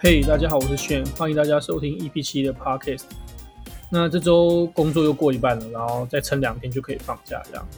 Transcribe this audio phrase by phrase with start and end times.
[0.00, 3.02] 嘿大家好，我是炫，欢迎大家收听 EP 七的 Podcast。
[3.90, 7.68] 那这周工作又过一半了，然后再撑两天就可以放假，这样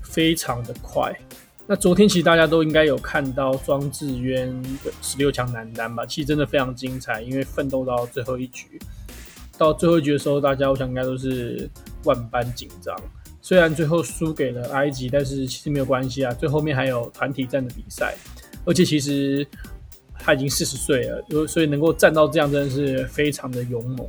[0.00, 1.14] 非常的快。
[1.66, 4.50] 那昨天其实大家都应该有看到庄智渊
[4.82, 6.06] 的十六强男单吧？
[6.06, 8.80] 其实真的非常精彩，因为奋斗到最后一局，
[9.58, 11.68] 到最后一局的时候，大家我想应该都是
[12.04, 12.98] 万般紧张。
[13.42, 18.16] 虽然最后输给了埃及，但是其实没有关系啊，最后面还有团体战的比赛，
[18.64, 19.46] 而且其实
[20.18, 24.06] 他已经四十岁了，所以能够站到这样，真的是非常的勇猛。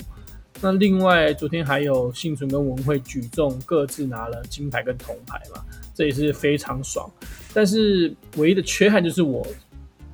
[0.60, 5.62] 那另外，昨天还有幸存跟文慧举重各自拿了金牌跟铜牌嘛，
[5.94, 7.08] 这也是非常爽。
[7.54, 9.46] 但是唯一的缺憾就是我，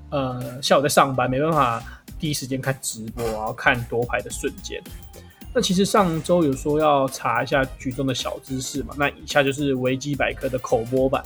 [0.09, 1.81] 呃，下午在上班，没办法
[2.19, 4.81] 第一时间看直播，然后看夺牌的瞬间。
[5.53, 11.23] 那其实上周有说要查一下举重的小知识嘛，那以下就是维基百科的口播版。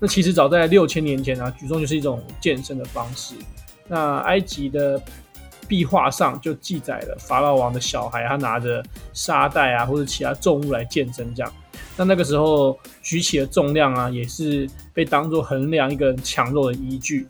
[0.00, 3.36] 那其实早在六千年前啊，举重就是一种健身的方式。
[3.92, 4.98] 那埃及的
[5.68, 11.52] 壁画上就记载了法老王的小孩，他拿着沙袋啊或者其他重物来健身这样。
[11.94, 17.26] 那那个时候举起的重量啊，也是被当做衡量一个人强弱的依据。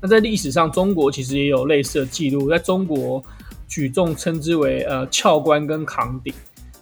[0.00, 3.22] 那在历史上，中国其实也有类似的记录，在中国。
[3.66, 6.32] 举重称之为呃翘关跟扛鼎，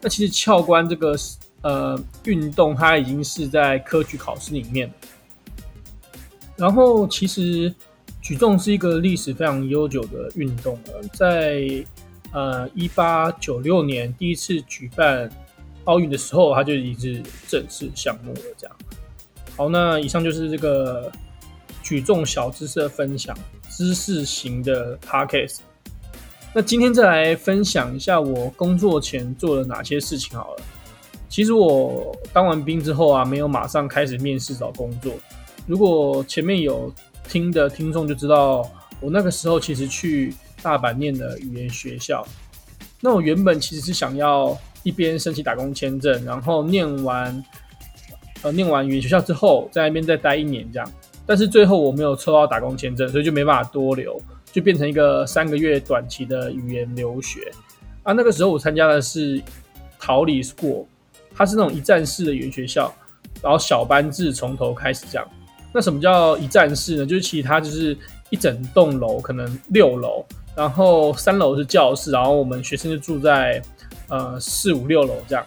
[0.02, 1.16] 那其实翘关这个
[1.62, 4.92] 呃运动，它已经是在科举考试里面。
[6.54, 7.72] 然后其实
[8.22, 11.84] 举重是一个历史非常悠久的运动了，在
[12.32, 15.28] 呃一八九六年第一次举办
[15.84, 18.40] 奥运的时候，它就已经是正式项目了。
[18.56, 18.76] 这样，
[19.56, 21.10] 好，那以上就是这个
[21.82, 23.36] 举重小知识的分享，
[23.68, 25.58] 知识型的 podcast。
[26.54, 30.62] 那今天再来分享一下我工作前做了哪些事情好了。
[31.28, 35.12] 其实我当完兵之后啊，没有马上开始面试找工作。
[35.66, 36.92] 如果前面有
[37.32, 42.22] 听的听众就知道，我那个时候其实去大阪念的语言学校。
[43.00, 47.42] 那我原本其实是想要一边申请打工签证，然后念完
[48.42, 50.92] 呃念完语言学校之后，在那边再待一年这样。
[51.24, 54.20] 但是最后我没有抽到打工签证，所以就没办法多留。
[54.52, 57.50] 就变成一个三个月短期的语言留学
[58.02, 58.12] 啊。
[58.12, 59.42] 那个时候我参加的是
[59.98, 60.84] 桃李 School，
[61.34, 62.94] 它是那种一站式的语言学校，
[63.40, 65.26] 然后小班制从头开始这样。
[65.72, 67.06] 那什么叫一站式呢？
[67.06, 67.96] 就是其实它就是
[68.30, 70.24] 一整栋楼，可能六楼，
[70.54, 73.62] 然后三楼是教室，然后我们学生就住在
[74.08, 75.44] 呃四五六楼这样。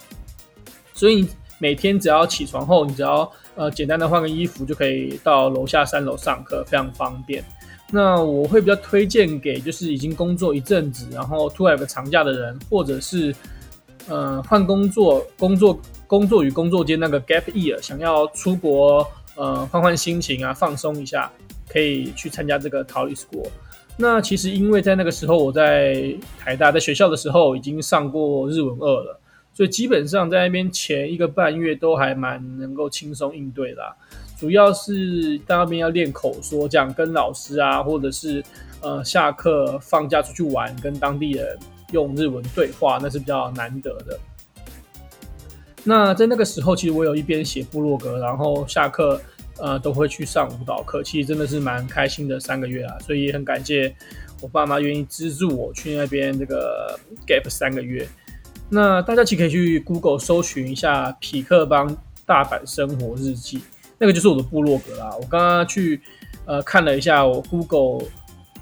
[0.93, 1.27] 所以
[1.59, 7.43] 每天只要起床后，你只要呃简单的换个衣服，就可以到楼下三楼上课，非常方便。
[7.91, 13.33] 那我会比较推荐给就是已经工作一阵子，然后突然有个长假的人，或者是
[14.07, 21.31] 呃换工作、工作、工作与工作间那个 gap year，想要出国呃换换心情啊，放松一下，
[21.69, 23.47] 可以去参加这个逃离 School。
[23.97, 29.19] 那其实因为在那个时候我在台大在学校的时候已经上过日文二了，
[29.53, 33.95] 所以基本上在那边前一个半月都还蛮能够轻松应对啦。
[34.37, 38.43] 主要是在那边要练口说，这样跟老师啊，或者是
[38.81, 41.57] 呃下课放假出去玩，跟当地人
[41.93, 44.19] 用日文对话，那是比较难得的。
[45.85, 49.21] 那在那个时候，其实我有一边写部落格，然后下课
[49.59, 53.95] 呃都会去上舞蹈课，其实真的是蛮开心的三个月啊，所以也很感谢
[54.41, 58.07] 我爸妈愿意资助我去那边这个 gap 三个月。
[58.67, 63.61] 那大家其实可以去 Google 搜寻一下匹克邦大阪生活日记。
[63.99, 65.15] 那个就是我的部落格啦。
[65.21, 66.01] 我刚刚去
[66.45, 68.07] 呃看了一下我 Google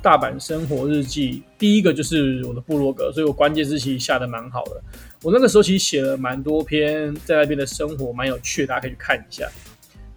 [0.03, 4.83] 大阪生活日记，第一个就是我的部落格，所以我关键字其实下的蛮好的。
[5.21, 9.49] 我那个时候其实写了蛮多篇在那边的生活，蛮有趣的，大家可以去看一下。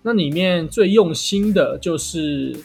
[0.02, 2.56] 那里面最用心的就是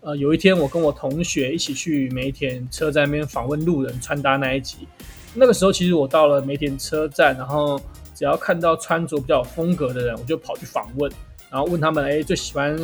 [0.00, 4.86] 呃有一天我跟我同学一起去梅田车站那边访问路人穿搭那一集。
[5.34, 7.80] 那个时候其实我到了梅田车站，然后
[8.14, 11.10] 只要看到穿着比较有风格的人，我就跑去访问。
[11.50, 12.76] 然后问他们，哎，最喜欢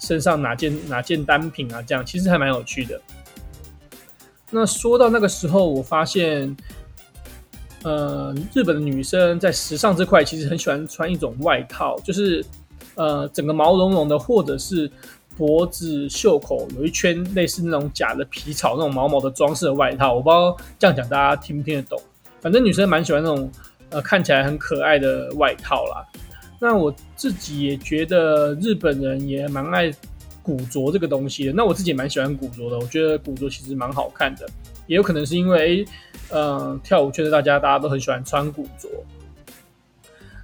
[0.00, 1.80] 身上哪件哪件单品啊？
[1.82, 3.00] 这样其实还蛮有趣的。
[4.56, 6.56] 那说到那个时候，我发现，
[7.82, 12.42] 呃，日本的女生在时尚这块其实很喜欢穿一种外套，就是
[12.94, 14.90] 呃，整个毛茸茸的，或者是
[15.36, 20.14] 脖子袖口有一圈类似那种假的皮草那种毛毛的装饰的外套。
[20.14, 22.00] 我不知道这样讲大家听不听得懂？
[22.40, 23.50] 反正女生蛮喜欢那种
[23.90, 26.02] 呃看起来很可爱的外套啦。
[26.58, 29.92] 那我自己也觉得日本人也蛮爱
[30.46, 31.52] 古着这个东西的。
[31.52, 34.46] 那我自己也蛮喜欢古着的，我觉得古着其实蛮好看的。
[34.86, 35.84] 也有可能是因为，
[36.30, 38.88] 呃，跳舞圈的大家大家都很喜欢穿古着。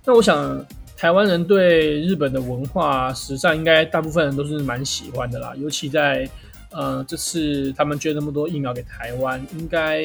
[0.04, 0.66] 那我想
[0.96, 6.28] 台湾人对日本的文化时尚应该大部分人都是蛮喜欢的啦，尤其在
[6.72, 10.02] 呃，这次他们捐那么多疫苗给台湾，应该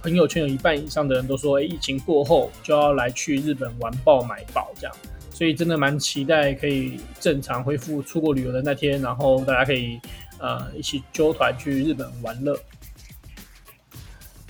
[0.00, 4.96] 朋友圈有一半以上的人都说，疫情过后就要来去日本玩爆买爆这样，
[5.40, 9.98] 所以真的蛮期待可以正常恢复出国旅游的那天，然后大家可以
[10.38, 12.54] 呃一起揪团去日本玩乐。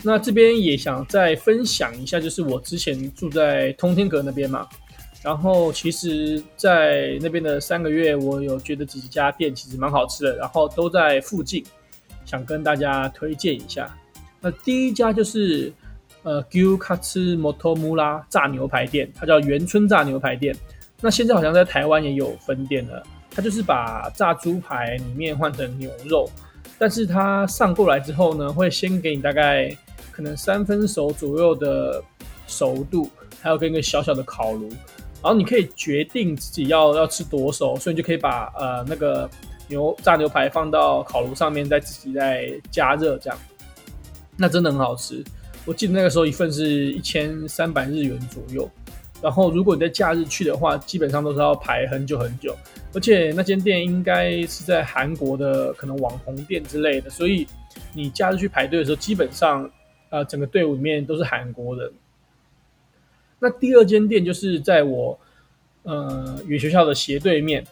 [0.02, 4.68] 那这边也想再分享一下，就是我之前住在通天阁那边嘛，
[5.22, 11.64] 然后其实，在那边的三个月，我有觉得几家店其实蛮好吃的，然后都在附近，
[12.26, 13.96] 想跟大家推荐一下。
[14.40, 15.72] 那第一家就是
[16.24, 20.52] 呃 Gyukatsu Motomura 炸牛排店，它叫元春炸牛排店。
[21.00, 26.28] 那现在好像在台湾也有分店了，它就是把炸猪排里面换成牛肉，
[26.78, 29.76] 但是它上过来之后呢，会先给你大概。
[30.12, 32.02] 可能三分熟左右的
[32.46, 33.08] 熟度，
[33.40, 34.68] 还有跟一个小小的烤炉，
[35.22, 39.30] 然后你可以决定自己要要吃多熟，所以你就可以把呃那个
[39.68, 43.38] 牛炸牛排放到烤炉上面，再自己再加热这样，
[44.36, 45.24] 那真的很好吃。
[45.64, 48.68] 我记得那个时候一份是一千三百日元左右，
[49.22, 52.56] 然后如果你在假日去的话，基本上都是要排很久很久，
[52.94, 57.46] 而且那间店应该是在韩国的可能网红店之类的，所以
[57.94, 59.70] 你假日去排队的时候，基本上。
[60.12, 61.88] 呃，整个队伍里面都是韩国人。
[63.38, 65.16] 那第二间店就是在我
[65.84, 67.64] 呃语学校的斜对面，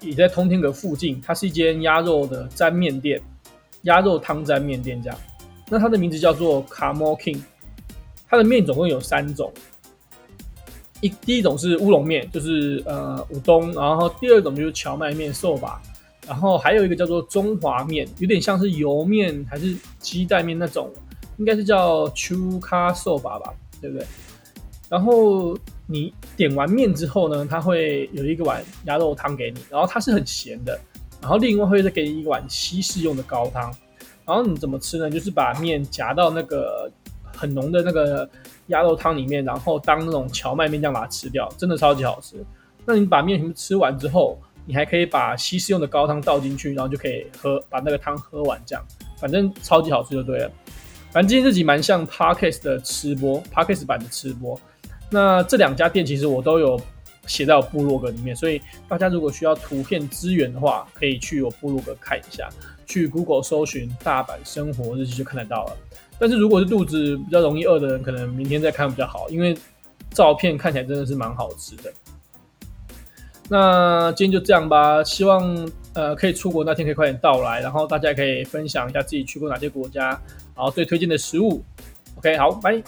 [0.00, 1.20] 也在通天阁附近。
[1.20, 3.20] 它是一间鸭肉的沾面店，
[3.82, 5.18] 鸭肉汤沾面店这样。
[5.68, 7.42] 那它的名字叫做 Kamo King。
[8.28, 9.52] 它的面总共有三种，
[11.00, 15.80] 一第一种是乌龙面，就是呃乌冬，然后第二种就是荞麦面寿吧，
[16.26, 20.90] 然后还有一个叫做中华面，有点像是油面还是鸡蛋面那种。
[21.38, 23.50] 应该是叫秋咖寿吧吧，
[23.80, 24.06] 对不对？
[24.90, 25.56] 然后
[25.86, 30.78] 你点完面之后呢，它会有一个碗鸭肉汤给你，然后它是很咸的，
[31.18, 33.74] 然后另外会再给你一碗西式用的高汤。
[34.26, 35.10] 然后你怎么吃呢？
[35.10, 36.92] 就是把面夹到那个
[37.36, 38.28] 很浓的那个
[38.66, 42.36] 鸭肉汤里面，然后当那种荞麦面酱把它吃掉，真的超级好吃。
[42.84, 48.84] 那你把面全部吃完之后，你还可以把西式用的高汤倒进去，然后就可以喝，把那个汤喝完，这样
[49.18, 50.50] 反正超级好吃就对了。
[51.10, 54.58] 反正今天这集蛮像 parkas 的吃播 parkas 版的吃播。
[55.10, 56.80] 那这两家店其实我都有
[57.26, 62.48] 写在我部落格里面，所以大家如果需要图片资源的话，可以去我部落格看一下。
[62.86, 65.76] 去 Google 搜寻“大阪生活日记”就看得到了。
[66.20, 69.56] 但是如果是肚子比较容易饿的人，可能明天再看比较好，因为
[70.10, 71.90] 照片看起来真的是蛮好吃的。
[73.48, 80.08] 那今天就这样吧，希望呃可以出国那天可以快点到来，然后大家可以分享一下自己去过哪些国家。
[80.54, 81.62] 然后，最推荐的食物
[82.18, 82.82] ，OK，好，拜。